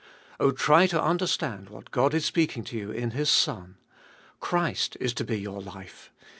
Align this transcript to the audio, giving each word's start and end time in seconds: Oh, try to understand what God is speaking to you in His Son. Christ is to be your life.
Oh, 0.39 0.49
try 0.49 0.87
to 0.87 0.99
understand 0.99 1.69
what 1.69 1.91
God 1.91 2.15
is 2.15 2.25
speaking 2.25 2.63
to 2.63 2.75
you 2.75 2.89
in 2.89 3.11
His 3.11 3.29
Son. 3.29 3.75
Christ 4.39 4.97
is 4.99 5.13
to 5.13 5.23
be 5.23 5.39
your 5.39 5.61
life. 5.61 6.11